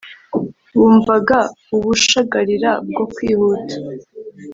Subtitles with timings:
[0.79, 1.37] wumvaga
[1.75, 3.75] ubushagarira bwo kwihuta